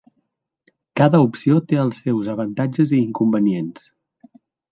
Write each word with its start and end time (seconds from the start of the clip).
Cada 1.01 1.19
opció 1.25 1.57
té 1.73 1.79
els 1.83 2.01
seus 2.07 2.31
avantatges 2.35 2.95
i 2.97 3.01
inconvenients. 3.09 3.87